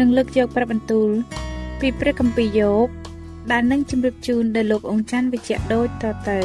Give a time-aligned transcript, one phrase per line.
[0.00, 1.10] នឹងលើកយកព្រះបន្ទូល
[1.80, 2.86] ពីព្រះគម្ពីរយោប
[3.50, 6.40] ដែលនឹងជម្រាបជូនដល់លោកអង្ចាន់វិជ្ជៈដូចតទៅ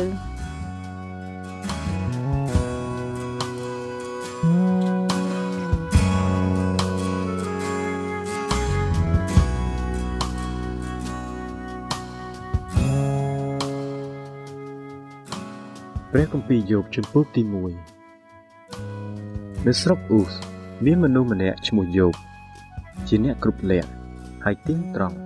[16.11, 17.41] ព្រះគម្ពីរយោបជំពូកទី
[18.29, 20.33] 1នៅស្រុកអ៊ូស
[20.85, 22.15] មានមនុស្សម្នាក់ឈ្មោះយោប
[23.07, 23.89] ជាអ្នកគ្រប់លក្ខ
[24.45, 25.17] ហើយទៀងត្រង់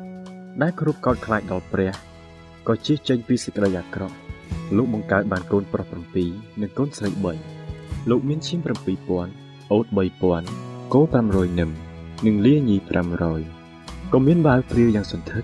[0.61, 1.91] ដែលគ្រប់កោតខ្លាចដល់ព្រះ
[2.67, 4.16] ក៏ជិះចេញពីសេចក្តីអាក្រក់
[4.75, 5.88] លោកបង្កើតបានកូនប្រុស
[6.25, 7.09] 7និងកូនស្រី
[7.59, 8.59] 3លោកមានឈាម
[9.16, 9.85] 7000អូត
[10.39, 11.01] 3000គោ
[11.31, 11.72] 500នឹម
[12.25, 12.75] និងលាញី
[13.44, 15.44] 500ក៏មានបាវព្រាវយ៉ាងសន្ធឹក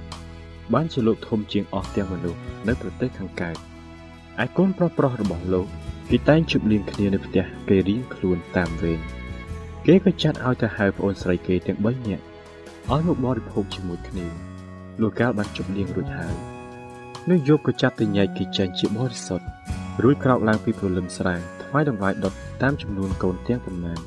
[0.73, 3.57] បានជាលោកធំជាងអស់ទាំងមនុស្សនៅប្រទេសខាងកើត
[4.43, 5.67] ឯកូនប្រុសប្រុសរបស់លោក
[6.09, 8.99] គេតែងជប់លៀងគ្នានៅផ្ទះគេរៀងខ្លួនតាមវេន
[9.89, 12.23] គេក៏ចាត់ឲ្យទៅហៅប្អូនស្រីគេទាំង3នាក់
[12.91, 14.25] ឲ្យមកបរិភោគជាមួយគ្នា
[15.01, 16.35] លោកកាលបានជប់លៀងរួចហើយ
[17.29, 19.45] នោះយកក៏ចាប់ទៅញែកគេចេញជាបរិសុទ្ធ
[20.03, 23.99] រួចក្រោកឡើងពីព្រលឹមស្រាងថ្វាយដង្វាយដុតតាមចំនួនកូនទាំងប៉ុន្មាន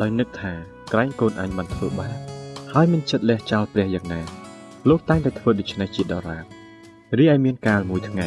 [0.00, 0.52] ដោយនឹកថា
[0.92, 2.14] ក្រែងកូនអញបានធ្វើបាប
[2.72, 4.20] ហើយមិនចិត្តលះចោលព្រះយ៉ាងណា
[4.88, 6.44] លោកតែងតែធ្វើដូច្នេះជាដរាប
[7.18, 8.26] រីឯមានកាលមួយថ្ងៃ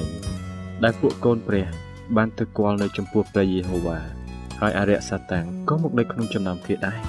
[0.84, 1.68] ដែលពួកកូនព្រះ
[2.16, 4.19] បានទៅគាល់នៅចំពោះព្រះយេហូវ៉ា
[4.60, 7.00] ហើយអរិយសាតាំងក៏មកនៅក្នុងចំណោមគេដែរ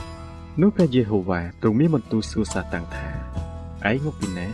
[0.60, 3.08] នោះព្រះយេហូវ៉ាទ្រង់មានបន្ទូលសួរសាតាំងថា
[3.90, 4.46] ឯងមកពីណា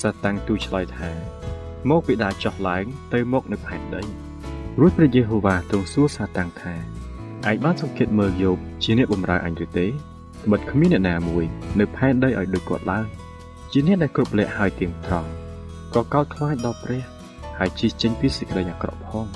[0.00, 1.10] សាតាំងទូលឆ្លើយថា
[1.90, 4.02] មកពីដើរចុះឡើង ទៅមកនៅផែនដី
[4.80, 6.74] រួចព្រះយេហូវ៉ាទ្រង់សួរសាតាំងថា
[7.48, 9.86] ឯងបានសង្កេតមើលយោបជាអ្នកបម្រើអញឬទេ
[10.50, 11.44] បិទគ្មានអ្នកណាមួយ
[11.80, 13.06] នៅផែនដីឲ្យដូចគាត់ឡើយ
[13.72, 15.30] ជាអ្នកដែលគ្រប់លក្ខហើយទៀងត្រង់
[15.94, 17.02] ក៏កោតខ្លាចដល់ព្រះ
[17.58, 19.26] ហើយជិះចេញពីសេចក្តីអាក្រក់ផង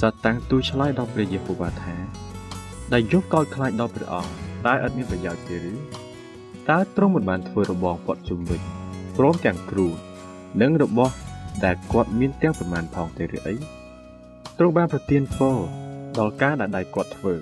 [0.00, 1.94] សាតាំងទូលឆ្លើយដល់ព្រះយេហូវ៉ាថា
[2.92, 4.32] ដែលយកកោតខ្លាចដល់ព្រះអង្គ
[4.66, 5.72] តើឥតមានប្រយោជន៍ទេឬ
[6.70, 8.60] តើទ្រង់មិនបានធ្វើរបងពាត់ជុំវិញ
[9.16, 9.86] ព្រមទាំងគ្រូ
[10.62, 11.14] និងរបស់
[11.64, 13.56] ដែលគាត់មានទាំងប្រមាណផងទេឬអី
[14.58, 15.56] ទ្រង់បានប្រទានពរ
[16.18, 17.34] ដល់ការដែលដៃគាត់ធ្វើ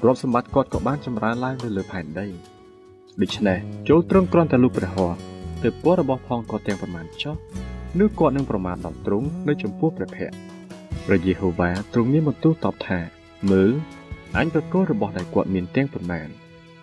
[0.00, 2.26] ទ្រព្យសម្បត្តិគាត់ក៏បានចម្រើនឡើងនៅលើផែនដី
[3.20, 3.58] ដូច្នេះ
[3.88, 5.16] ចូលទ្រង់គ្រាន់តែលុបព្រះហស្ថ
[5.62, 7.34] ទៅពររបស់ផងគាត់ទាំងប្រមាណចុះ
[7.98, 10.51] នោះគាត់នឹងប្រមាថដល់ទ្រង់នៅចំពោះព្រះភ័ក្ត្រ
[11.06, 12.98] ព្រះយេហូវ៉ាទ្រង់មានបន្ទូលតបថា
[13.50, 13.72] មើល
[14.36, 16.28] អញប្រគល់របស់ដែលគាត់មានទាំងប៉ុន្មាន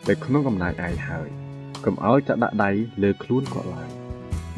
[0.08, 1.28] តែក្នុងអំណាចឯងហើយ
[1.86, 2.72] កុំឲ្យតែដាក់ដៃ
[3.04, 3.90] លើខ្លួនគាត់ឡើយ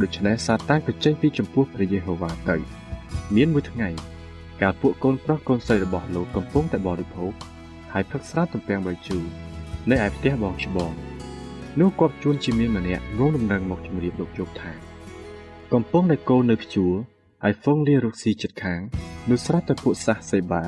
[0.01, 2.57] ដូច្នេះសាតាំងក៏ចេញពីចំពោះព្រះយេហូវ៉ាទៅ
[3.35, 3.89] មានមួយថ្ងៃ
[4.61, 7.33] កាលពួកកូនប្រុសកូនស្រីរបស់លោកកំពុងតែបរិភោគ
[7.93, 9.23] ហើយផឹកស្រាទំពាំងបាយជូរ
[9.89, 10.91] នៅឯផ្ទះបងច្បង
[11.79, 14.71] នោះគាត់ជួនជាមានម្នាក់ងងដំណឹងមកជម្រាបលោកជោគថា
[15.73, 16.93] កំពុងតែកូននៅខ្ជួរ
[17.43, 18.79] ហើយហ្វុងលារកស៊ីចិត្តខាង
[19.29, 20.63] នោះស្រាប់តែពួកសាសសេបា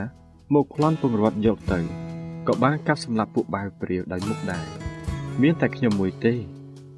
[0.53, 1.79] មកប្លន់ពង្រត់យកទៅ
[2.47, 4.65] ក៏បានកាប់សម្លាប់ពួកបាវព្រាវដោយមុខដែរ
[5.41, 6.33] មានតែខ្ញុំមួយទេ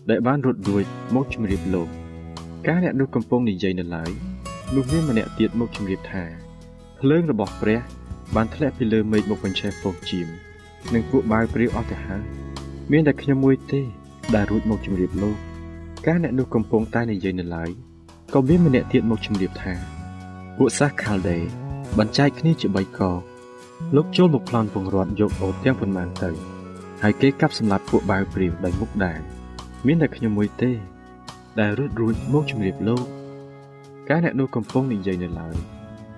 [0.09, 0.85] ដែលបានរត់រួច
[1.15, 1.89] មកជម្រាបលោក
[2.67, 4.11] ការអ្នកនោះកំពុងនិយាយនៅឡើយ
[4.75, 6.23] នោះមានម្នាក់ទៀតមកជម្រាបថា
[6.99, 7.79] ភ្លើងរបស់ព្រះ
[8.35, 10.27] បានធ្លាក់ពីលើមេឃមកបញ្ឆេះហ្វូងជីម
[10.93, 12.23] និងពួកបាវព្រាវអស់ទៅហើយ
[12.91, 13.81] មានតែខ្ញុំមួយទេ
[14.35, 15.37] ដែលរួចមកជម្រាបលោក
[16.07, 17.71] ការអ្នកនោះកំពុងតែនិយាយនៅឡើយ
[18.33, 19.73] ក៏មានម្នាក់ទៀតមកជម្រាបថា
[20.57, 21.37] ពួកសាសខាល់ដេ
[21.99, 23.01] បញ្ចែកគ្នាជា3ក
[23.95, 26.29] លោកចូលមកប្លន់ពងរត់យកអូតទាំងប៉ុន្មានទៅ
[27.03, 29.19] ហើយគេកាប់សម្លាប់ពួកបាវព្រាវដោយមុខដែរ
[29.85, 30.71] មានតែខ្ញុំមួយទេ
[31.59, 33.05] ដែលរត់រួចមកជម្រាបលោក
[34.09, 35.55] កាលអ្នកនោះកំពុងនិយាយនៅឡើយ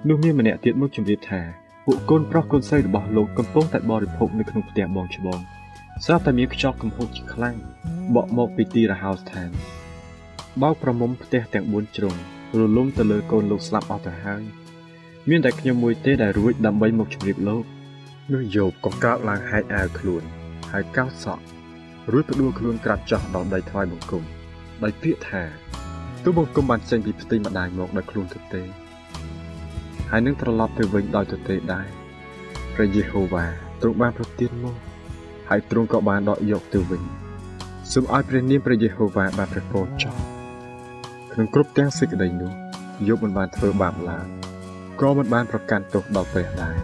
[0.07, 1.41] នោះមានម្នាក់ទៀតមកជម្រាបថា
[1.85, 5.39] ពួកកូនប្រុសកូនស្រីរបស់លោកកំពុងតែបរិភោគនៅក្នុងផ្ទះបងច្បង
[6.05, 7.55] ស្រាប់តែមានខ្យល់កំហុសជាខ្លាំង
[8.15, 9.51] បក់មកពីទីរហោស្ថាន
[10.61, 12.15] បោកប្រមុំផ្ទះទាំង4ជ្រុង
[12.59, 14.43] រលំទៅលើកូនលោកស្លាប់អស់ទៅហើយ
[15.29, 17.63] មានតែខ្ញុំមួយទេដែលរួចដើម្បីមកជម្រាបលោក
[18.33, 20.23] នោះយោបក៏កើកឡើងហែកអាវខ្លួន
[20.71, 21.43] ហើយកោតសក់
[22.11, 24.23] រួចផ្ដួលខ្លួនក្រាបចុះដល់ដីថ្វាយបង្គំ
[24.83, 25.43] ដោយពាក្យថា
[26.23, 28.61] ទោះបង្គំបានចេញពីផ្ទៃម្ដាយមកដោយខ្លួនទៅទេ
[30.09, 31.87] ហើយនឹងត្រឡប់ទៅវិញដោយទៅទេដែរ
[32.73, 33.45] ព្រះយេហូវ៉ា
[33.81, 34.75] ទ្រង់បានប្រទានមក
[35.49, 37.01] ហើយទ្រង់ក៏បានដកយកទៅវិញ
[37.91, 42.51] សូមឲ្យព្រះនាមព្រះយេហូវ៉ាបានប្រកបចោលក្នុងគ្រប់ទាំងសេចក្តីនោះ
[43.07, 44.25] យោបមិនបានធ្វើបាបឡើយ
[45.01, 46.75] ក៏មិនបានប្រកាន់ទោសដល់ព្រះដែរ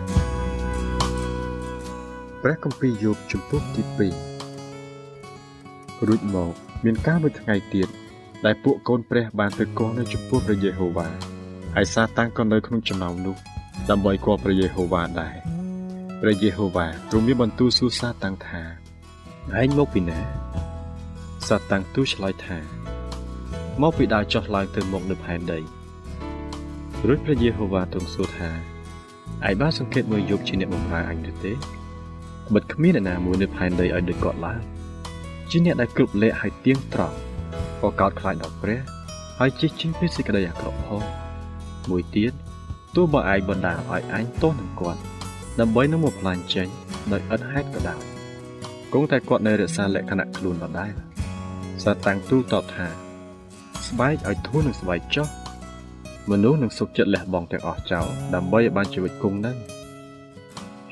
[2.42, 4.04] ព្រះគម្ពីរយោបជំពូកទី2
[6.08, 6.52] រួចមក
[6.86, 7.88] មានការមួយថ្ងៃទៀត
[8.46, 11.08] ដែលពួកកូនព្រះបានទៅគាល់នៅចំពោះព្រះយេហូវ៉ា
[11.76, 13.36] ហើយសាតាំងក៏នៅក្នុងចំណោមនោះ
[13.90, 15.36] ដើម្បីគាល់ព្រះយេហូវ៉ាដែរ
[16.22, 18.62] ព្រះយេហូវ៉ាទ្រង់មានបន្ទូលសួរសាតាំងថា
[19.60, 20.20] ឯងមកពីណា
[21.48, 22.83] សាតាំងទូលឆ្លើយថា
[23.82, 25.60] មកពីដើរចុះឡើងទៅមកនៅផែនដី
[27.08, 28.50] រួចព្រះយេហូវ៉ាទ្រង់សួរថា
[29.48, 31.54] ឯងបានសង្កេតមើលយប់ជាអ្នកបម្រើអញឬទេ
[32.54, 34.62] បិទគ្មានអ្នកណាមួយនៅផែនដីឲ្យដូចគាត់ឡើយ
[35.50, 37.18] ជាអ្នកដែលគ្រប់លក្ខហើយទៀងត្រង់
[37.82, 38.80] ក៏កោតខ្លាចដល់ព្រះ
[39.40, 41.02] ហើយជិះជិញពីសេចក្តីអាក្រក់ផង
[41.90, 42.34] មួយទៀត
[42.96, 45.02] ទោះបើឯងបណ្ដាឲ្យអញទោសនឹងគាត់
[45.60, 46.68] ដើម្បីនឹងមកផ្លាញ់ចេញ
[47.12, 48.02] ដោយឥតហេតុក៏ដោយ
[48.94, 50.94] គង់តែគាត់នៅរក្សាលក្ខណៈខ្លួនដដែល
[51.84, 52.88] សាតាំងទូលតបថា
[53.94, 55.28] ស្បែកឲ្យធូរនឹងស្បែកចុះ
[56.32, 58.06] មនុស្សនឹងសុខចិត្តលះបង់ទាំងអស់ចោល
[58.36, 59.58] ដើម្បីឲ្យបានជីវិតគង់នឹង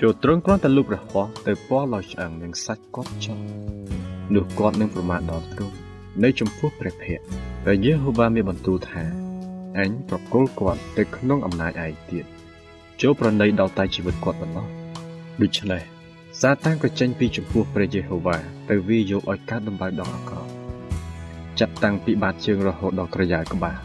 [0.02, 3.40] ចូលត្រង់គ្រាន់តែលុបរហ័សទៅពណ៌លោឆ្អឹងនឹងសាច់គាត់ចោល
[4.36, 5.76] នោះគាត់នឹងប្រមាថដល់ទ្រង់
[6.24, 7.28] នៅចំពោះព្រះភ័ក្ត្រ
[7.64, 9.04] ព្រះយេហូវ៉ាមានបន្ទូលថា
[9.78, 12.26] អញប្រគល់គាត់ទៅក្នុងអំណាចឯងទៀត
[13.02, 14.68] ចូលប្រណីដល់តែជីវិតគាត់ប៉ុណ្ណោះ
[15.42, 15.82] ដូច្នេះ
[16.42, 18.38] សាតាំងក៏ចេញពីចំពោះព្រះយេហូវ៉ា
[18.70, 20.41] ទៅវាយកឲ្យកើតដំបៅដល់អាក្រក់
[21.60, 23.78] ចាប់តាំងពីបាតជើងរហូតដល់ក្រយ៉ាក្បាល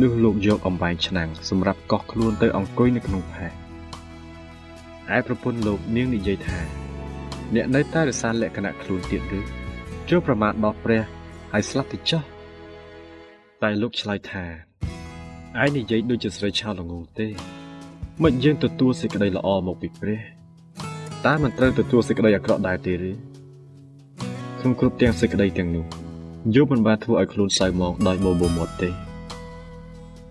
[0.00, 3.46] នោះលោកយកអំបែងឆ្នាំងសម្រាប់កោះខ្លួនទៅអង្គុយនៅក្នុងផែ
[5.16, 6.58] ឯប្រពន្ធលោកនាងនិយាយថា
[7.54, 9.40] អ្នកនៅតែរក្សាលក្ខណៈខ្លួនទៀតឬ
[10.08, 11.02] ចូលប្រមាថដល់ព្រះ
[11.52, 12.22] ហើយស្លាប់ទៅចោះ
[13.62, 14.44] តែលោកឆ្លើយថា
[15.62, 17.28] ឯងនិយាយដូចជាស្រីឆោល្ងងទេ
[18.24, 20.20] មិនយើងទទួលសេចក្តីល្អមកពីព្រះ
[21.26, 23.10] តើមិនត្រូវទទួលសេចក្តីអាក្រក់ដែរទេឬ
[24.60, 26.05] ក្នុងគ្រប់ទាំងសេចក្តីទាំងនោះ
[26.54, 28.90] យោបមិនបានធ្វើឲ្យខ្លួនសៅមកដោយបបោមាត់ទេ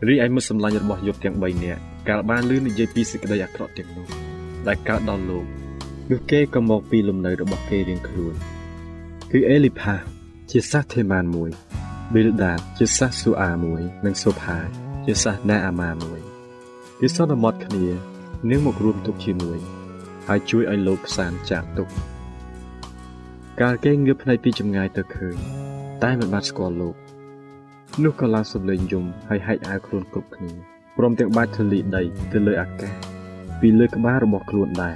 [0.08, 4.08] រីឯមិត្តសម្លាញ់របស់យោបទាំង3នាក់កាលបានលឺនិយាយពីសេចក្តីអាក្រក់ទាំងនោះ
[4.68, 5.46] ដែលកើតដល់លោក
[6.12, 8.34] នោះគេក៏មកពីលំនៅរបស់គេរៀងខ្លួន
[9.32, 9.96] គឺអេលីផា
[10.52, 11.50] ជាសាសថេម៉ានមួយ
[12.14, 14.58] ប៊ីលដាតជាសាសស៊ូអាមួយ និងសូផា
[15.06, 16.20] ជាសាសណាអាម៉ាមួយ
[17.00, 17.88] គេសន្មត់គ្នា
[18.50, 19.60] នឹងមករួមទុកជាមួយ
[20.28, 21.88] ហើយជួយឲ្យលោកផ្សានចាកទុក
[23.62, 25.65] កាលគេងើបភ្នែកពីចម្ងាយទៅឃើញ
[26.04, 26.96] តែមិនបានស្គាល់លោក
[28.04, 30.52] នោះក៏ឡើងសំឡេងយំហើយហែកអាវខ្លួនគ្រប់គ្នា
[30.98, 32.94] ព្រមទាំងបាច់ធលីដីទៅលើអាកាស
[33.60, 34.96] ពីលើក្បាលរបស់ខ្លួនដែរ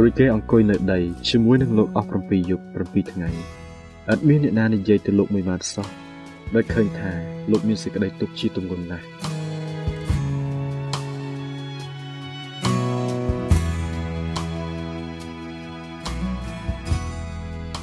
[0.00, 3.28] រួចគេអង្គុយនៅដីជាមួយនឹងលោកអស់7យប់7ថ្ងៃ
[4.10, 5.88] អត់មានអ្នកណានិយាយទៅលោកមួយបានសោះ
[6.54, 7.12] ដោយឃើញថា
[7.50, 9.06] លោកមានសេចក្តីទុក្ខជាទម្ងន់ណាស់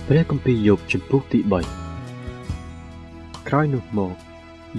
[0.07, 1.82] ព្រះគម្ពីរយោបជំពូកទី3
[3.55, 4.15] ក្រោយនោះមក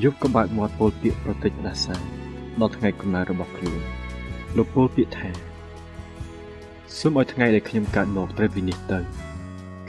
[0.02, 2.02] យប់ក៏បើកមាត់ពោលពាក្យប្រតិចផ្ដាសាយ
[2.61, 3.81] ដល់ថ្ងៃកំណើតរបស់ខ្លួន
[4.57, 5.31] លោកពោលពាក្យថា
[6.99, 9.04] សូមឲ្យថ្ងៃដែលខ្ញុំកើតមកត្រូវវិនិច្ឆ័យ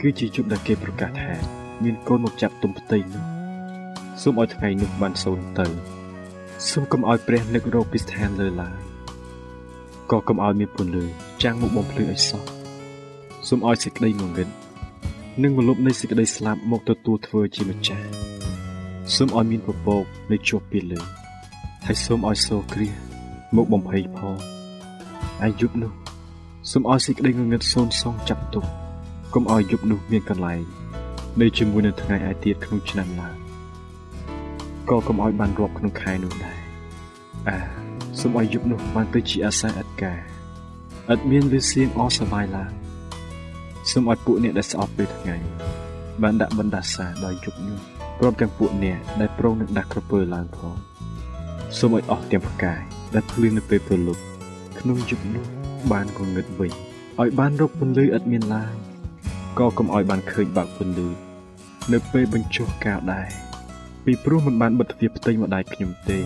[0.00, 1.34] គឺជាជប់ដែលគេប្រកាសថា
[1.84, 3.24] មានកូនមកចាប់ទុំផ្ទៃនោះ
[4.22, 5.66] សូមឲ្យថ្ងៃនោះបានសូន្យទៅ
[6.70, 8.78] សូមកុំឲ្យព្រះនឹករកពីស្ថានលើឡើយ
[10.10, 11.04] ក៏កុំឲ្យមានពន្លឺ
[11.42, 12.42] ចាំងមកបំភ្លឺឲ្យសោះ
[13.48, 14.48] សូមឲ្យសេចក្តីងងឹត
[15.42, 18.35] និងមលប់នៃសេចក្តីស្លាប់មកទទួលធ្វើជាម្ចាស់
[19.14, 21.00] សូមឲ្យមានពពកនៅជាប់ពីលើ
[21.86, 22.88] ហើយសូមឲ្យសូរគ្រា
[23.56, 24.36] មកបំភ័យផង
[25.42, 25.92] អាយុនោះ
[26.70, 28.64] សូមឲ្យសេចក្តីងងឹតសូនសងចាប់ទុក
[29.34, 30.60] កុំឲ្យយប់នោះមានកន្លែង
[31.40, 33.36] នៅជាមួយនឹងថ្ងៃឯទៀតក្នុងឆ្នាំឡើង
[34.88, 36.58] ក៏កុំឲ្យបានរាប់ក្នុងខែនោះដែរ
[37.48, 37.58] អា
[38.20, 40.18] សូមឲ្យយប់នោះបានទៅជាអាសាអត់ការ
[41.10, 42.70] អត់មានលឺសៀងអសបាយឡើយ
[43.90, 45.36] សូមឲ្យពួកអ្នកដែលស្អប់ពេលថ្ងៃ
[46.22, 50.74] បានដាក់បណ្ដាសាដល់យប់នោះ ព្រមទាំងពួកអ្នកដែលប្រងនឹងដាក់ក្រពើឡើងផង
[51.78, 52.80] សូមឲ្យអស់ទាំងផ្កាយ
[53.14, 54.22] ដែលភ្លឺនៅពេលព្រលប់
[54.78, 55.44] ក្នុងយប់នោះ
[55.92, 56.72] បានកងឹតវិញ
[57.20, 58.72] ឲ្យបានរកពន្លឺឥតមានឡើយ
[59.58, 61.08] ក៏កុំឲ្យបានឃើញបាក់ពន្លឺ
[61.92, 63.28] នៅពេលបញ្ចុះកាលដែរ
[64.04, 66.18] ពីព្រោះមិនបានបិទទ្វារផ្ទៃម្ដាយខ្ញុំទេ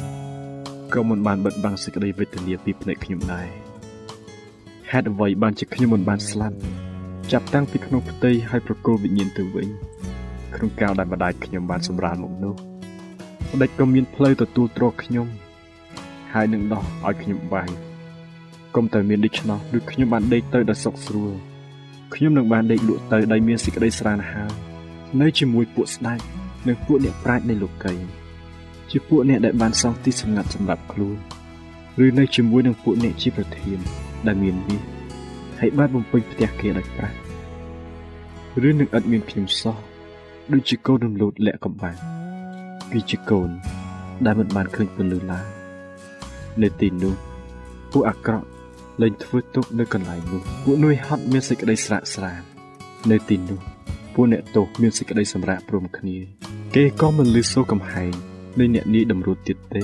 [0.95, 3.49] ក៏មិនបានបិទបាំងសេចក្តីវេទនាពីភ្នែកខ្ញុំដែរ
[4.91, 6.57] ហេតុអ្វីបានជាខ្ញុំមិនបានស្លាប់
[7.33, 9.69] ចាប់តាំងពីក្នុងផ្ទៃហើយប្រគល់វិញ្ញាណទៅវិញ
[10.55, 12.55] ក្នុងកាលដែលម្ដាយខ្ញុំបានសម្រាលមកនោះ
[13.53, 15.27] ម្ដេចក៏មានផ្លូវទទួលទ្រខ្ញុំ
[16.33, 17.75] ហើយនឹងដោះឲ្យខ្ញុំបាញ់
[18.75, 21.33] កុំតែមានដូច្នោះឬខ្ញុំបានដេកទៅដោយសុខស្រួល
[22.15, 24.53] ខ្ញុំនឹងបានដេកលក់ទៅដោយមានសេចក្តីស្រានហើយ
[25.21, 26.19] នៅជាមួយពួកស្ដេច
[26.69, 27.95] និងពួកអ្នកប្រាជ្ញនៃលោកី
[28.91, 31.17] ជាពួកអ្នកដែលបានសង់ទីសម្ងាត់សម្រាប់ខ្លួន
[32.05, 33.79] ឬនៅជាមួយនឹងពួកអ្នកជាប្រធាន
[34.27, 34.83] ដែលមានមាស
[35.61, 37.19] ហើយបានបំពេញផ្ទះគេដោយប្រាក់
[38.69, 39.77] ឬនឹងឥតមានខ្ញុំសោះ
[40.53, 41.97] ដូចជាកូនរំលោតលាក់កំបាំង
[42.93, 43.51] គឺជាកូន
[44.25, 45.47] ដែលមិនបានឃើញពលឺឡើយ
[46.63, 47.15] នៅទីនោះ
[47.93, 48.47] ពួកអាក្រក់
[49.03, 52.41] លែងធ្វើទុកនៅកន្លែងនោះពួកនួយហត់មានសេចក្តីស្រាកស្រាន
[53.11, 53.61] នៅទីនោះ
[54.15, 56.17] ពួកអ្នកទោសមានសេចក្តីសម្រាកព្រមគ្នា
[56.75, 58.13] គេក៏មិនលឺសូរកំហែង
[58.59, 59.83] នៃអ្នកនាយតម្រួតទៀតទេ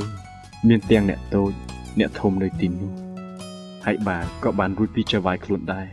[0.68, 1.52] មានទាំងអ្នកតូច
[1.98, 2.92] អ្នកធំនៅទីនោះ
[3.84, 5.86] ហើយបាទក៏បានរួចពីចវាយខ្លួនដែរ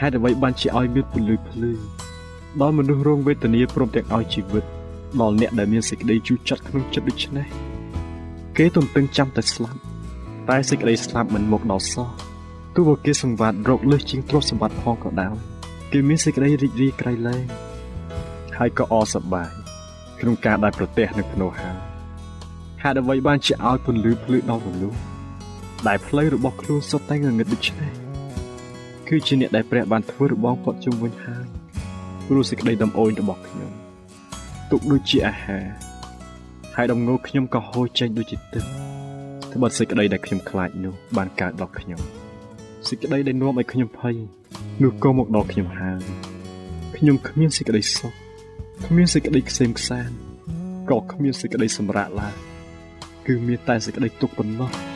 [0.00, 1.72] ហេតុអ្វីបានជាឲ្យមានពលឺភ្លឺ
[2.62, 4.64] ដល់មនុស្សរងវេទនាព្រមទាំងឲ្យជីវិត
[5.20, 7.46] ដល់អ្នកដែលមានសេចក្តីជូរចត់ក្នុងចិត្តដូចនេះ
[8.56, 9.80] គេទន្ទឹងចាំតែស្លាប់
[10.50, 12.08] តែសេចក្តីស្លាប់មិនមកដល់សោះ
[12.74, 15.34] ទោះបើគេសង្វាតរកលើសជាងទ្រព្យសម្បត្តិផងក៏ដោយ
[15.92, 17.44] គេមានសេចក្តីរីករាយក្រៃលែង
[18.58, 19.50] ហើយក៏អសប្បាយ
[20.20, 21.70] ក្នុងការដែលប្រទះនឹងភ្នោហា
[22.82, 25.00] ហេតុអ្វីបានជាឲ្យពន្លឺភ្លឺដល់មនុស្ស
[25.86, 27.92] ដែលផ្លូវរបស់ខ្លួនសុទ្ធតែងងឹតដូច្នេះ
[29.08, 31.55] គឺជាអ្នកដែលព្រះបានធ្វើរបងផុតជុំវិញហើយ
[32.26, 33.70] ព្រោះសេចក្តីដំអូនរបស់ខ្ញុំ
[34.70, 35.64] ទុកដូចជាអាហារ
[36.76, 38.64] ហើយដំងោខ្ញុំក៏ហូរចេញដូចជាទឹក
[39.52, 42.00] ត្បិតសេចក្តីដែលខ្ញុំខ្លាចនោះបានកើតដល់ខ្ញុំ
[42.88, 44.14] សេចក្តីដែលនាំឲ្យខ្ញុំភ័យ
[44.82, 46.00] នោះក៏មកដល់ខ្ញុំហើយ
[46.96, 48.12] ខ្ញុំគ្មានសេចក្តីសុខ
[48.86, 50.10] គ្មានសេចក្តីខ្សែមខ្សាន
[50.90, 52.34] ក៏គ្មានសេចក្តីសម្រាកឡើយ
[53.26, 54.95] គឺមានតែសេចក្តីទុក្ខប៉ុណ្ណោះ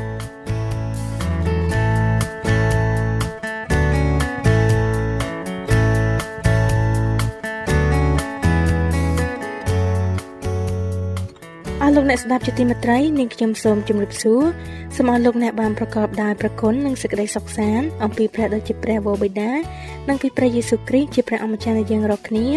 [11.95, 14.43] លោកអ្នកស្ដាប់ជាទីមេត្រីនាងខ្ញុំសូមជម្រាបសួរ
[14.95, 19.51] សូមអរលោកអ្នកបានប្រកបដោយព្រះគុណនិងសេចក្តីសុខសាន្តអំពីព្រះដ៏ជាព្រះវរបិតា
[20.07, 22.47] និងពីព្រះយេស៊ូវគ្រីស្ទជាព្រះអម្ចាស់នៃយើងរាល់គ្នា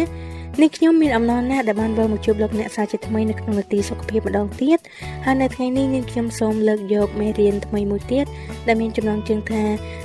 [0.61, 4.79] នេះខ្ញុំមានអំណរណាស់ដែលបានវិលមកជួបលោកអ្នកសាជាថ្មីនៅក្នុងនាទីសុខភាពម្ដងទៀត
[5.25, 8.25] ហើយនៅថ្ងៃនេះនាងខ្ញុំសូមលើកយកមេរៀនថ្មីមួយទៀត
[8.67, 9.63] ដែលមានចំណងជើងថា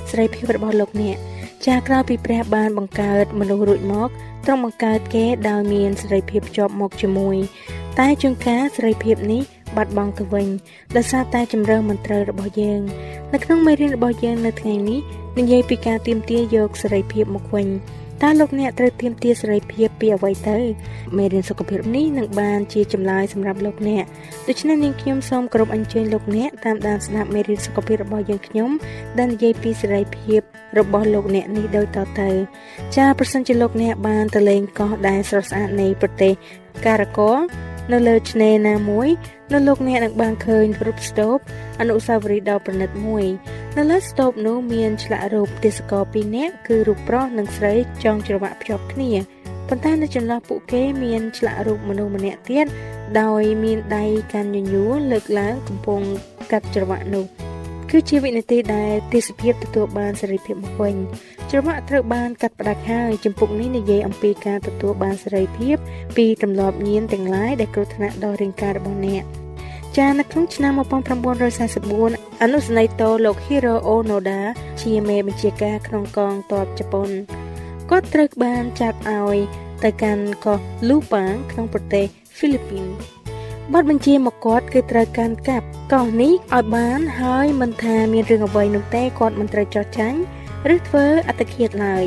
[0.09, 1.17] សេរីភាពរបស់លោកអ្នក
[1.65, 4.09] ចាក្រោយពីព្រះបានបង្កើតមនុស្សរួចមក
[4.45, 7.37] ទ្រង់បង្កើតគេដោយមានសេរីភាពជាប់មកជាមួយ
[7.99, 9.41] តែជួនកាលសេរីភាពនេះ
[9.77, 10.47] បាត់បង់ទៅវិញ
[10.95, 12.81] ដោយសារតែជំរឿមិនត្រូវរបស់យើង
[13.33, 14.99] នៅក្នុងមេរៀនរបស់យើងនៅថ្ងៃនេះ
[15.39, 17.67] និយាយពីការទៀមទាយកសេរីភាពមកវិញ
[18.21, 20.57] តើលោកអ្នកត្រូវទៀមទាសេរីភាពពីអ្វីទៅ
[21.17, 24.03] មេរៀនសុខភាពនេះនឹងបានជាចម្លើយសម្រាប់លោកអ្នក
[24.47, 28.69] ដូច្នេះនាងខ្ញុំសូមគោរពអញ្ជើញលោកអ្នកតាមដានស្ដាប់មេរៀនសុខភាពរបស់យើងខ្ញុំ
[29.17, 30.41] ដែលនិយាយពីសេរីភាព
[30.79, 32.29] របស់លោកអ្នកនេះដូចតទៅ
[32.95, 36.33] ចាប្រសិនជាលោកអ្នកបានទៅលេងកោះដែលស្រស់ស្អាតនៃប្រទេស
[36.85, 37.31] ការ៉ាកូ
[37.91, 39.09] នៅលើឆ្នេរណាមួយ
[39.53, 41.37] នៅលោកអ្នកនឹងបានឃើញរូបស្ទូប
[41.79, 43.25] អនុស្សាវរីយ៍ដ៏ប្រណិតមួយ
[43.77, 47.73] នៅលើស្ទូបនោះមានឆ្លាក់រូបទេសករពីរនាក់គឺរូបប្រុសនិងស្រី
[48.03, 49.11] ចងច្រវាក់ភ្ជាប់គ្នា
[49.67, 52.65] ប៉ុន្តែនៅចន្លោះពួកគេមានឆ្លាក់រូបមនុស្សម្នាក់ទៀត
[53.21, 56.01] ដោយមានដៃកាន់ញញួរលើកឡើងកំពុង
[56.51, 57.25] កាត់ច្រវាក់នោះ
[57.91, 60.95] គឺជាវិនាទីដែលទេសភាពទទួលបានសេរីភាពមកវិញ
[61.49, 65.75] ច្រវាក់ត្រូវបានកាត់ផ្ដាច់ហើយចម្ពុកនេះនិយាយអំពីការទទួលបានសេរីភាព
[66.17, 69.23] ពីទម្លាប់ញៀនទាំងឡាយដែលគ្រោះថ្នាក់ដល់រាងកាយរបស់អ្នក
[69.97, 70.73] ចានៅក្នុងឆ្នាំ
[71.37, 74.39] 1944អនុសេនីយ៍តូលោក Hiro Onoda
[74.81, 77.09] ជាមេបញ្ជាការក្នុងកងទ័ពជប៉ុន
[77.89, 79.37] គាត់ត្រូវបានចាប់ឲ្យ
[79.83, 82.05] ទៅកាន់កោះ Lupang ក្នុងប្រទេស
[82.37, 82.85] ហ្វីលីពីន
[83.75, 90.19] បទបញ្ជាមកគាត់គឺត្រូវកាន់កាប់កោះនេះឲ្យបានហើយមិនថាមានរឿងអ្វីនោះទេគាត់មិនត្រូវចោះចាញ់
[90.75, 92.05] ឬធ្វើអត្តឃាតឡើយ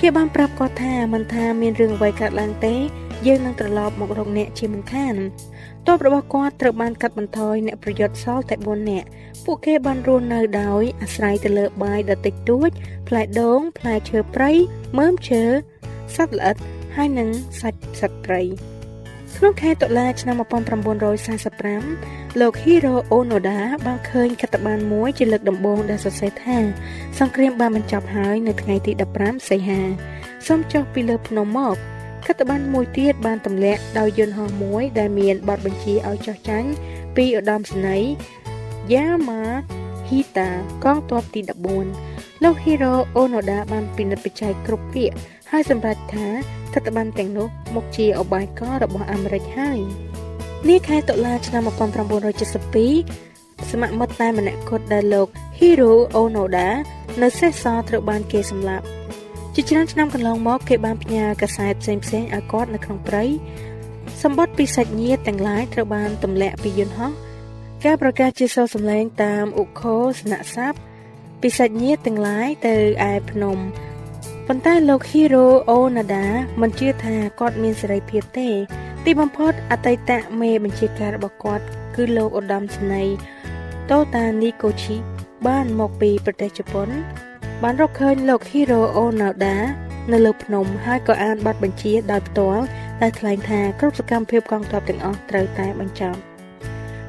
[0.00, 2.74] គេបានប្រាប់គាត់ថាមិនថាមានរឿងអ្វីកើតឡើងទេ
[3.26, 5.14] យើងនឹងត្រឡប់មករកអ្នកជាមិនខាន
[5.86, 9.08] ទ័ពរបស់គាត់ត្រូវបានកាត់បន្ថយអ្នកប្រយុទ្ធសល់តែ4នាក់
[9.44, 12.70] ពួកគេបានរស់នៅដោយអាស្រ័យទៅលើបាយដ៏តិចតួច
[13.08, 14.50] ផ្លែដូងផ្លែឈើព្រៃ
[14.98, 15.42] មើមឈើ
[16.16, 16.56] សត្វល្អិត
[16.96, 17.28] ហើយនិង
[17.60, 18.42] សាច់សត្វព្រៃ
[19.36, 26.58] ក្នុងខែតុលាឆ្នាំ1945លោក Hiro Onoda បានឃើញខិត្តប័ណ្ណមួយជាលើកដំបូងដែលសរសេរថា
[27.18, 29.80] សង្គ្រាមបានបញ្ចប់ហើយនៅថ្ងៃទី15សីហា
[30.46, 31.76] សូមចុះពីលើភ្នំមក
[32.26, 36.68] ខិត្តប័ណ្ណមួយទៀតបានទម្លាក់ដោយយន្តហោះមួយដែលមានបទបញ្ជាឲ្យចោះចាញ់
[37.16, 38.08] ពីឧត្តមសេនីយ៍
[38.92, 40.48] Yamahita
[40.84, 41.40] កងទ័ពទី
[41.92, 45.16] 14លោក Hiro Onoda បានពិនិត្យបច្ច័យគ្រប់ពាក្យ
[45.50, 46.26] ហើយសម្រេចថា
[46.74, 49.78] ខិត្តប័ណ្ណទាំងនោះមកជាអបាយករបស់អាមេរិកហើយ
[50.68, 56.68] នាខែតុលាឆ្នាំ1972សមមិត្តតែម្នាក់គត់ដែលលោក Hiro Onoda
[57.22, 58.86] នៅសេសសល់ត្រូវបានគេសម្លាប់
[59.54, 63.24] ជាច្រើនឆ្នាំកន្លងមកគេបានផ្ញើកាសែតផ្សេងផ្សេងឲ្យគាត់នៅក្នុងព្រៃ
[64.22, 67.12] សម្បត្តិពីសាច់ញាតិទាំងឡាយត្រូវបានទម្លាក់ពីយន្តហោះ
[67.84, 70.78] ការប្រកាសជាសរសម្លេងតាមឧខោសនៈស័ព្ទ
[71.40, 72.74] ពីសាច់ញាតិទាំងឡាយទៅ
[73.10, 73.58] ឯភ្នំ
[74.48, 76.24] ប៉ុន្តែលោក Hiro Onoda
[76.60, 78.48] មិនជឿថាគាត់មានសេរីភាពទេ
[79.04, 80.10] ទីបំផុតអតីត
[80.40, 81.64] មេបញ្ជាការរបស់គាត់
[81.96, 83.14] គឺលោកឧត្តមសេនីយ៍
[83.88, 84.96] Tota Nikochi
[85.46, 86.88] បានមកពីប្រទេសជប៉ុន
[87.62, 89.56] បានរកឃើញលោក Hiro Onoda
[90.12, 92.64] នៅលើភ្នំហើយក៏អានបទបញ្ជាដោយផ្ទាល់
[93.02, 96.18] ដែលថ្លែងថាគ្រប់សកម្មភាពកងទ័ពទាំងអស់ត្រូវតែបញ្ចប់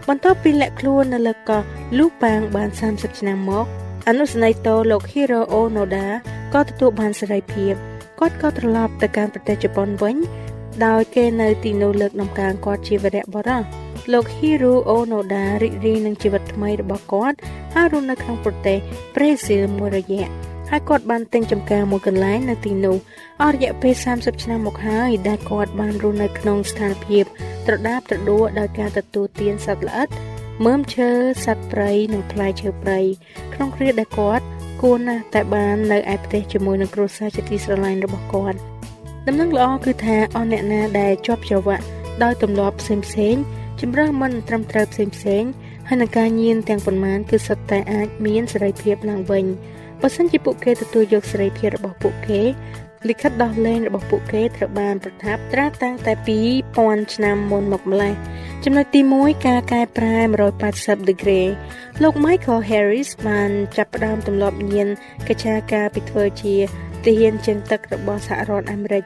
[0.07, 1.61] បន្ទាប់ពីលាក់ខ្លួននៅលើកោះ
[1.97, 3.65] លូប៉ាងបាន30ឆ្នាំមក
[4.07, 6.05] អនុសេនីយ៍តូលោក Hiro Onoda
[6.53, 7.73] ក៏ទទួលបានសេរីភាព
[8.19, 10.15] គាត់ក៏ត្រឡប់ទៅកាន់ប្រទេសជប៉ុនវិញ
[10.85, 13.63] ដោយគេនៅទីនោះលើកដំកើងគាត់ជាវីរៈបុរស
[14.13, 17.37] លោក Hiro Onoda រីករាយនឹងជីវិតថ្មីរបស់គាត់
[17.73, 18.77] ហើយរស់នៅក្នុងប្រទេស
[19.15, 20.27] ប្រេស៊ីលមួយរយៈ
[20.69, 22.97] ហើយគាត់បានទិញចំការមួយកន្លែងនៅទីនោះ
[23.41, 27.23] អស់រយៈពេល30ឆ្នាំមកហើយដែលគាត់បានរស់នៅក្នុងស្ថានភាព
[27.67, 30.07] ត្រដាបត្រដួដោយការទទួលទានសត្វល្អិត
[30.65, 31.09] មើមឈើ
[31.45, 32.99] សត្វព្រៃនិងផ្លែឈើព្រៃ
[33.53, 34.45] ក្នុងគ្រាដែលគាត់
[34.81, 38.59] គួរណាស់តែបាននៅឯប្រទេសជាមួយនឹងគ្រួសារជាទីស្រឡាញ់របស់គាត់
[39.27, 41.83] ដំណឹងល្អគឺថាអស់អ្នកណាដែលជាប់ច្រវាក់
[42.23, 43.35] ដោយទម្លាប់ផ្សេងផ្សេង
[43.81, 45.43] ជំរឿមិនត្រឹមត្រូវផ្សេងផ្សេង
[45.87, 49.45] ហើយនឹងការញៀនទាំងប៉ុន្មានគឺសុទ្ធតែអាចមានសេរីភាពឡើងវិញ
[50.01, 52.41] បើសិនជាពួកគេទទួលយកសេរីភាពរបស់ពួកគេ
[53.09, 56.13] លិខិតដោះលែងរបស់ពួកគេត្រូវបានប្រថាប់ត្រាតាំងតែ
[56.63, 58.13] 2000ឆ្នាំមុនមកម្លេះ
[58.63, 60.15] ចំណុចទី1ការកែប្រែ
[60.63, 61.47] 180 degree
[62.03, 64.87] លោក Michael Harris បានចាប់ផ្ដើមទម្លាប់ញៀន
[65.27, 66.55] កច្ឆាការពីធ្វើជា
[67.05, 69.03] ទាហានជើងទឹករបស់សហរដ្ឋអាមេរិក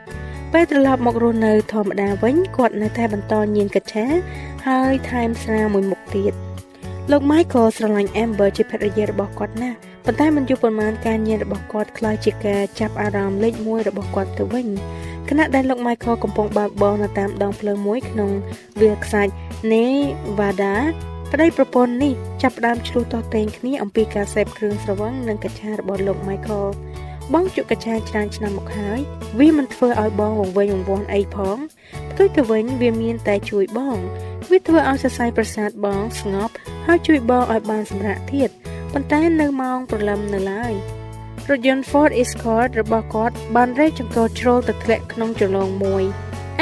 [0.54, 4.06] ពេលត្រឡប់មករស់នៅធម្មតាវិញគាត់នៅតែបន្តញៀនកច្ឆា
[4.68, 6.34] ហើយថែមស្រាមួយមុខទៀត
[7.12, 14.69] លោក Michael ស្រឡាញ់ Amber ជាភរិយារបស់គាត់ណាស់ ប៉ុន្តែមិនយូរប៉ុន្មានការញៀនរបស់គាត់คล้ายជាការចាប់អារម្មណ៍លេខ1របស់គាត់ទៅវិញ
[15.29, 18.31] ខណៈដែលលោក Michael កំពុងបើកបរនៅតាមដងផ្លូវមួយក្នុង
[18.81, 19.33] វាលខ្សាច់
[19.71, 20.75] Nevada
[21.33, 22.13] ប្តីប្រពន្ធនេះ
[22.43, 26.67] ចាប់ផ្ដើមឆ្លោះតតេងគ្នាអំពីការសេពគ្រឿងស្រវឹងនិងកញ្ឆារបស់លោក Michael
[27.35, 29.01] បងជក់កញ្ឆាច្រើនឆ្នាំមកហើយ
[29.39, 31.59] វាមិនធ្វើឲ្យបងវង្វេងវង្វាន់អីផង
[32.11, 33.99] ផ្ទុយទៅវិញវាមានតែជួយបង
[34.51, 36.55] វាធ្វើឲ្យសរសៃប្រសាទបងស្ងប់
[36.87, 38.51] ហើយជួយបងឲ្យបានសម្រាកទៀត
[38.94, 40.74] ប៉ុន្តែនៅម៉ោងព្រលឹមនៅឡើយ
[41.50, 46.04] រថយន្ត Ford Escort របស់គាត់បានរែកចង្កូតជ្រុលទៅធ្លាក់ក្នុងចលងមួយ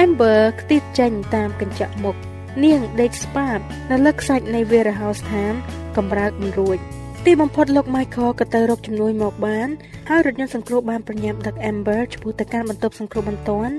[0.04, 2.16] Amber ខ្ទិះចេញតាមកញ្ចក់មុខ
[2.64, 3.60] នាងដេកស្បាត
[3.92, 5.54] នៅលើខ្សាច់នៃ warehouse ឋាន
[5.98, 6.78] កំរើកមិនរួច
[7.26, 9.68] ទីបំផុតលោក Michael ក៏ទៅរកជំនួយមកបាន
[10.10, 13.74] ហើយរថយន្តសង្គ្រោះបានប្រញាប់ដឹក Amber ឆ្ពោះទៅកាន់បន្ទប់សង្គ្រោះបន្ទាន់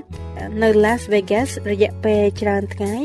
[0.61, 2.95] នៅ Las Vegas រយៈពេលច្រើនថ្ងៃ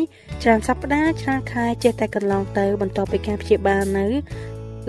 [0.42, 4.06] ច្រើនសប្តាហ៍ច្រើនខែចេះតែកន្លងទៅបន្ទាប់ពីការព្យាបាលនៅ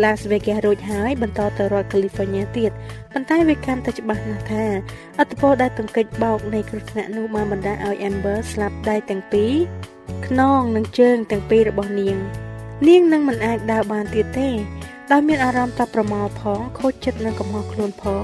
[0.04, 2.72] Las Vegas រួចហើយបន្តទៅរដ្ឋ California ទៀត
[3.12, 4.66] ប៉ុន្តែវាកាន់តែច្បាស់ណាស់ថា
[5.20, 9.54] អត្តពលដែលទង្គិចបោកនៃគ្រោះថ្នាក់នោះបានបណ្ដាលឲ្យ Amber ស្លាប់ដៃទាំងពីរ
[10.28, 12.18] ខ្នងនិងជើងទាំងពីររបស់នាង
[12.88, 14.50] នាងនឹងមិនអាចដើរបានទៀតទេ
[15.12, 18.24] ដោយមានអារម្មណ៍តាប្រមល់ផងខូចចិត្តនិងកំហុសខ្លួនផង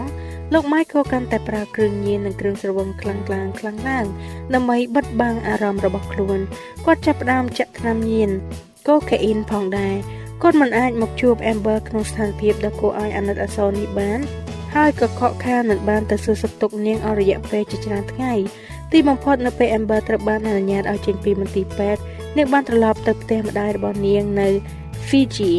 [0.53, 4.05] លោក Michael កាន់តែប្រើគ្រឿងញៀននិងគ្រឿងស្រវឹងខ្លាំងខ្លាំងខ្លាំងឡើង
[4.53, 6.39] ដើម្បីបិទបាំងអារម្មណ៍របស់ខ្លួន
[6.86, 8.31] គាត់ចាប់ផ្ដើមចាក់ថ្នាំញៀន
[8.88, 9.95] កូកាអ៊ីនផងដែរ
[10.45, 14.19] គាត់មិនអាចមកជួប Amber ក្នុងស្ថានភាពដ៏គួរឲ្យអាណិតអាសូរនេះបាន
[14.75, 18.34] ហើយក៏ខកខានមិនបានទៅសួរសុខទុក្ខនាងអស់រយៈពេលជាច្រើនថ្ងៃ
[18.91, 22.01] ទីបំផុតនៅពេល Amber ត្រូវបានអនុញ្ញាតឲ្យចេញពីមន្ទីរពេទ្យ
[22.38, 24.47] នាងបានត្រឡប់ទៅផ្ទះម្ដាយរបស់នាងនៅ
[25.08, 25.51] Fiji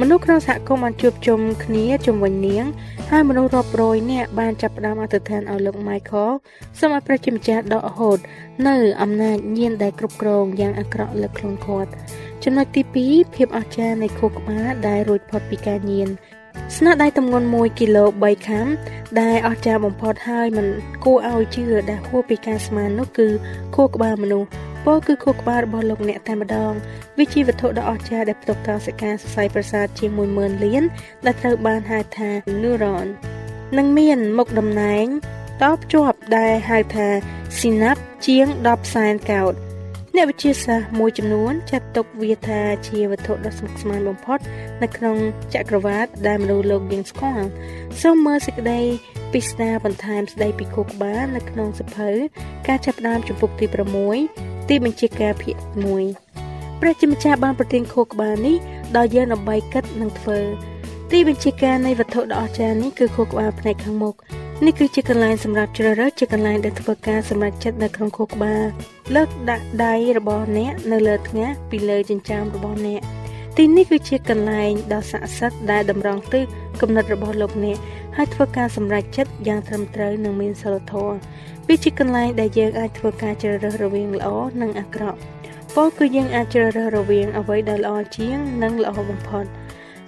[0.00, 2.64] មនុស្សក្នុងសហគមន៍បានជួបជុំគ្នាជុំវិញនាង
[3.10, 6.32] ហើយមនុស្សរាប់រយនាក់បានចាប់ផ្ដើមអធិដ្ឋានឲ្យលោក Michael
[6.78, 8.18] សូមឲ្យព្រះជាម្ចាស់ដកហូត
[8.68, 11.92] នៅអំណាចញៀនដែលគ្រប់គ្រងយ៉ាងអាក្រក់លើខ្លួនគាត់
[12.44, 16.08] ចំណុចទី2ភាពអស្ចារ្យនៃខួរក្បាលដែលរួចផុតពីការញៀន
[16.76, 18.66] ស្នាដៃទម្ងន់1គីឡូ3ខាំ
[19.20, 20.66] ដែលអស្ចារ្យបំផុតហើយមិន
[21.04, 23.28] គួរឲ្យជឿដែលហួសពីការស្មាននោះគឺ
[23.74, 24.48] ខួរក្បាលមនុស្ស
[24.86, 26.72] ពោលគឺខួរក្បាលរបស់លោកអ្នកតែម្ដង
[27.18, 30.82] វាជាវត្ថុដ៏អស្ចារ្យដែលផ្ទុកកោសិកាសរសៃប្រសាទជាង10000លាន
[31.26, 32.30] ដែលត្រូវបានហៅថា
[32.62, 33.06] neuron
[33.78, 35.06] និងមានមុខតំណែង
[35.62, 37.08] តភ្ជាប់ដែលហៅថា
[37.58, 39.54] synapse ជាង10សែនកោដ
[40.16, 44.38] អ្នកវិទ្យាសាស្ត្រមួយចំនួនចាត់ទុកវាថាជាវត្ថុដ៏ស្មុគស្មាញបំផុត
[44.82, 45.16] នៅក្នុង
[45.54, 47.46] ចក្រវាឡដែលមនុស្សលោកយើងស្គាល់
[48.02, 48.80] សូមមើលសេចក្តី
[49.32, 52.10] ពិស្ដារបន្ថែមស្ដីពីខួរក្បាលនៅក្នុងសភៅ
[52.68, 53.66] ការចាប់ផ្ដើមជំពូកទី
[54.18, 55.56] 6ទីបញ្ជាការភាគ
[56.18, 58.56] 1ព្រះជាម្ចាស់បានប្រទានខួរក្បាលនេះ
[58.96, 60.38] ដល់យើងដើម្បីគិតនិងធ្វើ
[61.12, 64.14] ទីបញ្ជាការនៃវត្ថុដ៏អស្ចារ្យនេះគឺខួរក្បាលផ្នែកខាងមុខ
[64.66, 68.64] នេះគឺជាកន្លែងសម្រាប់ជ្រើសរើសជាកន្លែងដែលធ្វើការសម្រេចចិត្តនៅក្នុងខួរក្បាល
[69.14, 73.00] លើកដាក់ដៃរបស់អ្នកនៅលើថ្ងាសពីលើចិញ្ចើមរបស់អ្នក
[73.56, 76.44] ទីនេះគឺជាកន្លែងដ៏ស័ក្តិសិទ្ធិដែលតម្រង់ទិស
[76.80, 77.78] គំនិតរបស់លោកអ្នក
[78.16, 81.16] ហើយធ្វើការសម្រេចចិត្តយ៉ាងត្រឹមត្រូវនិងមានសិលធម៌
[81.68, 84.28] វាជាកន្លែងដែលយើងអាចធ្វើការជ្រើសរើសរវាងល្អ
[84.60, 85.18] និងអាក្រក់
[85.74, 89.46] ពោលគឺយើងអាចជ្រើសរើសរវាងអ្វីដែលល្អជាងនិងល្អបំផុត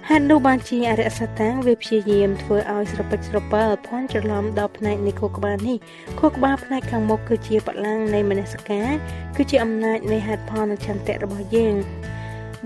[0.09, 5.77] ហេតុនោះបានជាអរិយសតាំងវាព្យាយាមធ្វើឲ្យស្រពេចស្រពិលភ័ន្តច្រឡំដល់ផ្នែកនៃខួរក្បាលនេះ
[6.19, 8.89] ខួរក្បាលផ្នែកខាងមុខគឺជាបលាំងនៃមនសិការ
[9.35, 11.75] គឺជាអំណាចនៃហេតុផលនិងឆន្ទៈរបស់យើង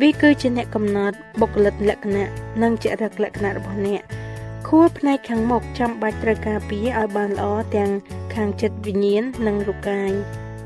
[0.02, 2.30] វាគឺជាអ្នកកំណត់បុគ្គលិកលក្ខណៈ
[2.62, 4.02] និងចរិតលក្ខណៈរបស់អ្នក
[4.68, 7.92] ខួរផ្នែកខាងមុខចាំបាច់ត្រូវការពារឲ្យបានល្អទាំង
[8.36, 10.12] ខាងចិត្តវិញ្ញាណនិងរូបកាយ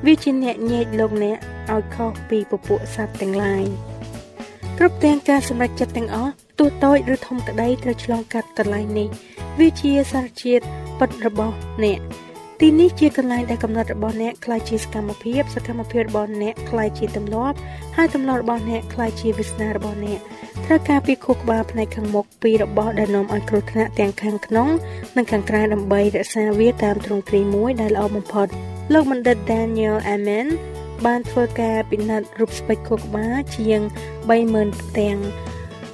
[0.06, 1.38] វាជាអ្នកញែកលោកអ្នក
[1.74, 3.66] ឲ្យខុសពីពពួកសត្វទាំងឡាយ
[4.78, 9.08] គ្រប់ទាំងការសម្រេចចិត្តទាំងអស់ទោះតូចឬធំក្តីត្រូវឆ្លងកាត់កន្លែងនេះ
[9.60, 10.64] វាជាសារជាតិ
[11.00, 12.00] ពិតរបស់អ្នក
[12.60, 17.56] ទីនេះជាកន្លែងដែលកំណត់របស់អ្នកខ្លាយជាសកម្មភាពសកម្មភាពរបស់អ្នកខ្លាយជាទម្លាប់
[17.96, 20.20] ហើយទម្លាប់របស់អ្នកខ្លាយជាវាសនារបស់អ្នក
[20.66, 24.70] ត្រូវការពីខួរក្បាលផ្នែកខាងមុខពីរបស់ដែលនាំឲ្យគ្រោះថ្នាក់ទាំងខាងក្នុង
[25.16, 28.48] និងខាងក្រៅដើម្បីរក្សាវាតាមទ្រង់ទ្រាយមួយដែលល្អបំផុត
[28.94, 30.48] លោកបណ្ឌិត Daniel Amen
[31.06, 33.80] បានធ្វើការពិនិត្យរូបស្ពេចខួរក្បាលជាង
[34.30, 35.18] 30000ផ្ទាំង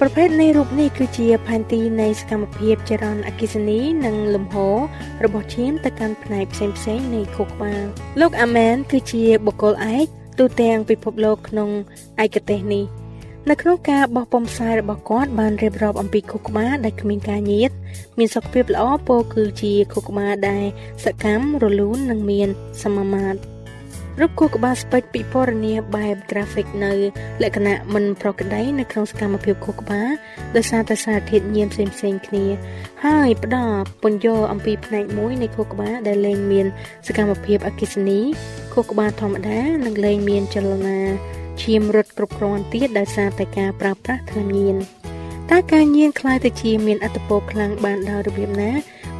[0.00, 4.78] ប្រភេទនៃរូបនេះគឺជាផែនទីនៃសកម្មភាពចរន្តអគ្គិសនីនិងលំហូរ
[5.24, 7.82] របស់ឈាមទៅកាន់ផ្នែកផ្សេងៗនៃខួរក្បាល
[8.20, 10.06] លោកអាមែនគឺជាបុគ្គលឯក
[10.38, 11.70] ទូទាំងពិភពលោកក្នុង
[12.24, 12.84] ឯកទេសនេះ
[13.48, 17.70] នៅក្នុងការបោះពុម្ពផ្សាយរបស់គាត់បានរៀបរាប់អំពីខួរក្បាលដែលគ្មានការញៀត
[18.18, 20.64] មានសុខភាពល្អពោលគឺជាខួរក្បាលដែល
[21.04, 22.48] សកម្មរលូននិងមាន
[22.82, 23.40] សមាមាត្រ
[24.18, 26.92] រូបគូក្បាលស្ពេចពិពណ៌នាបែប graphic នៅ
[27.42, 30.10] លក្ខណៈមិនប្រក្រតីនៅក្នុងសកម្មភាពគូក្បាល
[30.56, 32.46] ដោយសារតែសារធាតុញៀនផ្សេងៗគ្នា
[33.04, 36.66] ហើយផ្ដល់ពន្យល់អំពីផ្នែកមួយនៃគូក្បាលដែលលែងមាន
[37.06, 38.20] សកម្មភាពអគិសនី
[38.74, 40.98] គូក្បាលធម្មតានិងលែងមានចលនា
[41.62, 44.76] ឈាមរត់គ្រប់គ្រាន់ទៀតដោយសារតែការប្រើប្រាស់ថ្នាំញៀន
[45.50, 48.72] តើការញៀនខ្លាយទៅជាមានអត្តពលខ្លាំងបានដោយរបៀបណា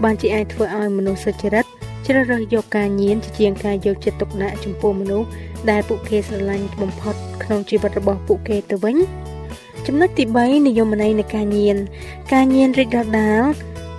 [0.05, 1.67] បានជាអាចធ្វើឲ្យមនុស្សសុចរិត
[2.07, 5.29] ជ្រើសរើសយកការញៀនជាជាងការយកចិត្តទុកដាក់ចំពោះមនុស្ស
[5.71, 8.97] ដែលពួកគេស្រឡាញ់បំផុតក្នុងជីវិតរបស់ពួកគេទៅវិញ
[9.87, 11.77] ចំណុចទី3និយមន័យនៃការញៀន
[12.33, 13.43] ការញៀនរីកដុះដាល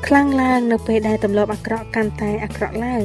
[0.07, 3.03] ខ្លាំងឡើងនៅពេលដែលទម្លាប់អាក្រក់កាន់តែអាក្រក់ឡើង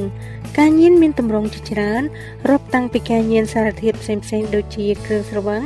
[0.57, 2.03] ការញៀនមានទម្រង់ជាច្រើន
[2.49, 5.63] រាប់តាំងពីការញៀនសារធាតុផ្សេងៗដូចជាគ្រឿងស្រវឹង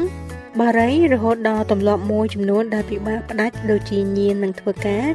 [0.59, 5.05] បារីរហូតដល់ទម្លាប់មួយចំនួនដែលពិបាកផ្ដាច់ដូចជាញៀននឹងធ្វើការ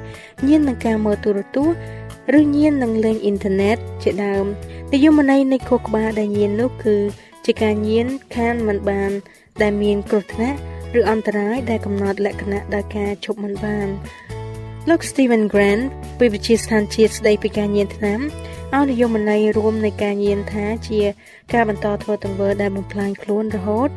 [0.46, 1.76] ញៀននឹងការមើលទូរទស្សន៍
[2.38, 4.44] ឬញៀននឹងលេងអ៊ីនធឺណិតជាដើម
[4.92, 6.96] និយមន័យនៃខួរក្បាលដែលញៀននោះគឺ
[7.44, 9.10] ជាការញៀនខានមិនបាន
[9.62, 10.58] ដែលមានគ្រោះថ្នាក់
[10.98, 13.88] ឬអន្តរាយដែលកំណត់លក្ខណៈដោយការឈប់មិនបាន
[14.88, 15.84] លោក Steven Grant
[16.18, 18.20] ពីវិទ្យាស្ថានជាតិស្ដីពីការញៀនថ្នាំ
[18.74, 21.00] ឲ្យនិយមន័យរួមនៃការញៀនថាជា
[21.52, 23.88] ការបន្តធ្វើទង្វើដែលបំផ្លាញខ្លួនរហូត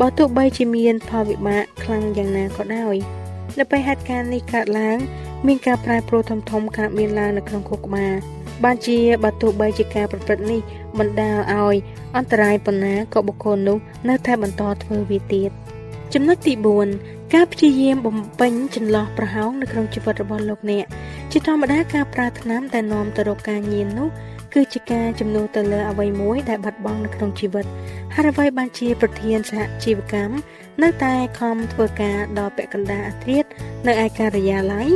[0.00, 2.96] បើទោះបីជាមានផលវិបាកខ្លាំងយ៉ាងណាក៏ដោយ
[3.58, 4.98] នៅពេលហេតុការណ៍នេះកើតឡើង
[5.46, 8.14] មានការប្រែប្រួលធំធំកើតមានឡើងនៅក្នុងខួរក្បាល
[8.64, 10.60] បានជាបើទោះបីជាការប្រព្រឹត្តនេះ
[10.98, 11.76] បណ្ដាលឲ្យ
[12.16, 15.50] អន្តរាយប៉ុណ្ណាក៏បុគ្គលនោះនៅតែបន្តធ្វើវាទៀត
[16.14, 16.52] ចំណុចទី
[16.94, 20.84] 4ការព្យាយាមបំពេញចន្លោះប្រហោងនៅក្នុងជីវិតរបស់លោកអ្នក
[21.32, 24.08] ជាធម្មតាការប្រើថ្នាំដែលនាំទៅរកការញៀននោះ
[24.54, 27.64] គឺជាការជំនួសទៅលើអ្វីមួយដែលបាត់បង់នៅក្នុងជីវិត
[28.14, 30.34] ហើយអ្វីបានជាប្រធានសហជីវកម្ម
[30.82, 33.48] នៅតែខំធ្វើការដល់ពាក់កណ្ដាលអាធ្រាត្រ
[33.86, 34.88] នៅឯការិយាល័យ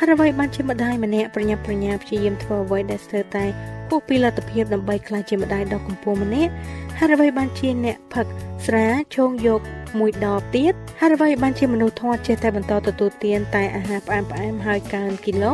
[0.00, 6.52] ហើយអ្វីបានជាម្ដាយម្នាក់ប្រញាប់ប្រញាល់ព្យាយាមធ្វើអ្វីដែលស្ទើរតែហពោះពីលទ្ធភាពដើម្បីក្លាយជាម្ដាយដ៏កំពូលម្នាក់
[6.98, 8.26] ហើយអ្វីបានជាអ្នកផឹក
[8.66, 9.60] ស្រាឈោងយក
[9.98, 15.52] មួយដបទៀតហើយអ្វីបានជាមនុស្សធាត់ចេះតែបន្តទទួលទានតែអាហារផ្អែមផ្អែមហើយកើនគីឡូ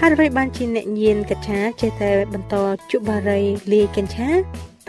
[0.00, 2.54] ហើយអ្វីបានជាអ្នកញៀនកច្ឆាចេះតែបន្ត
[2.90, 3.40] ជក់បារី
[3.72, 4.30] លាយកញ្ឆា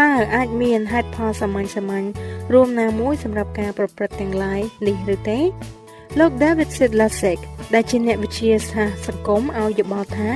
[0.02, 2.06] តើអាចមានហេតុផលសាមញ្ញសាមញ្ញ
[2.54, 5.40] រួមណាមួយសម្រាប់ការប្រព្រឹត្តទាំងឡាយនេះឬទេ
[6.20, 7.40] លោក David Sidlasek
[7.74, 10.30] ដែលជាអ្នកវិទ្យាសាស្ត្រសង្គមឲ្យយោបល់ថា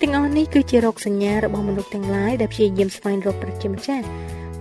[0.00, 4.04] ទាំងអស់នេះគឺជារោគសញ្ញារបស់មនុស្សទាំងឡាយដែលព្យាយាមស្វែងរកប្រជាម្ចាស់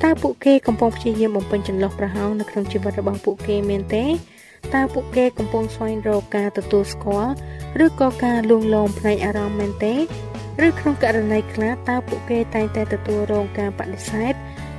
[0.03, 4.05] តើពួកគេកំពុងព្យាយាមបំពេញចន្លោះប្រហោងនៅក្នុងជីវិតរបស់ពួកគេមែនទេ
[4.73, 7.33] តើពួកគេកំពុងស្វែងរកការទទួលស្គាល់
[7.85, 9.95] ឬក៏ការលួងលោមផ្នែកអារម្មណ៍មែនទេ
[10.67, 14.33] ឬក្នុងករណីខ្លះតើពួកគេតែងតែទទួលរងការបដិសេធ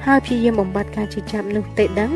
[0.06, 2.12] ហើយព្យាយាមបំបត្តិការជិះចាប់នោះទេដឹង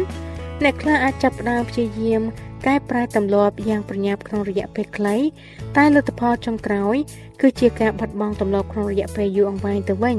[0.63, 2.23] អ្នកខ្លះអាចចាប់ផ្ដើមព្យាយាម
[2.67, 5.17] កែប្រែទម្លាប់យ៉ាងប្រញាប់ក្នុងរយៈពេលខ្លី
[5.77, 6.97] តែលទ្ធផលចុងក្រោយ
[7.41, 10.19] គឺជាការបាត់បង់ទម្លាប់ក្នុងរយៈពេលយូរអង្វែងទៅវិញ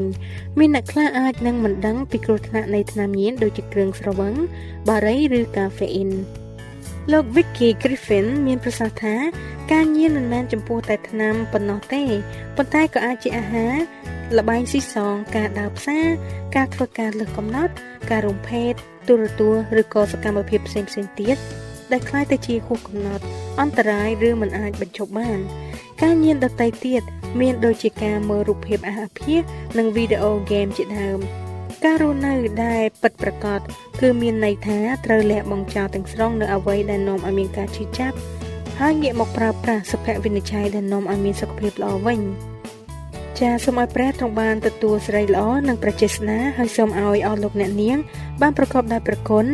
[0.60, 4.34] មានអ្នកខ្លះអាចនឹងមិនដឹងពីគ្រោះថ្នាក់នៃថ្នាំញៀនដូចជាគ្រឿងស្រវឹង
[4.89, 6.12] បារីឬកាហ្វេអ៊ីន
[7.12, 9.15] លោក Vicky Griffin មានប្រសាសន៍ថា
[9.71, 12.04] ការញៀនមិនមែនចំពោះតែថ្នាំប៉ុណ្ណោះទេ
[12.56, 13.76] ប៉ុន្តែក៏អាចជាអាហារ
[14.38, 16.06] លបែងស៊ីសងការដើរផ្សារ
[16.56, 17.73] ការធ្វើការលើសកំណត់
[18.10, 18.73] ការរំភេទ
[19.08, 21.38] ទូរទស្សន៍ឬក៏សកម្មភាពផ្សេងៗទៀត
[21.92, 23.25] ដែលคล้ายទៅជាហួសកំណត់
[23.61, 25.38] អន្តរាយឬមិនអាចបញ្ឈប់បាន
[26.03, 27.03] ការញៀនដតីទៀត
[27.40, 29.40] មានដូចជាការមើលរូបភាពអាហារភាស
[29.79, 31.18] និងវីដេអូហ្គេមជាដើម
[31.85, 33.61] ការរស់នៅដែលពិតប្រាកដ
[34.01, 38.16] គឺមានន័យថាត្រូវលះបង់ចោលទាំងស្រុងនៅអ្វីដែលនាំឲ្យមានការឈឺចាប់
[38.81, 42.21] ហើយងាកមកប្រើប្រាស់សុភវិនិច្ឆ័យដែលនាំឲ្យមានសុខភាពល្អវិញ
[43.38, 47.99] ចាសូមឲ្យព្រះទ្រង់បានទទួលសេរីល្អនិងប្រជាស្នាហើយសូមឲ្យអស់លោកអ្នកនាង
[48.40, 49.47] បានប្រកបដោយព្រះគុណ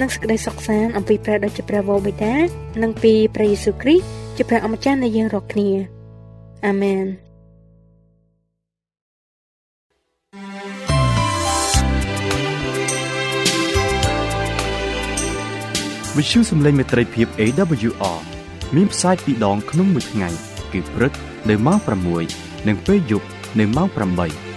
[0.00, 2.34] និងសេចក្តីសុខសាន្តអំពីព្រះដ៏ជាព្រះវរបិតា
[2.82, 4.04] និងពីព្រះយេស៊ូវគ្រីស្ទ
[4.36, 5.70] ជាព្រះអម្ចាស់នៃយើងរាល់គ្នា
[6.66, 7.04] អាមែន
[16.16, 18.20] វិទ្យុសំឡេងមេត្រីភាព AWR
[18.76, 20.28] មានផ្សាយពីរដងក្នុងមួយថ្ងៃ
[20.72, 21.12] គឺព្រឹក
[21.50, 21.78] នៅម៉ោង
[22.22, 23.26] 6និងពេលយប់
[23.58, 24.53] នៅម៉ោង8